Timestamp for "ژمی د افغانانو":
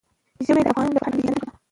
0.45-0.93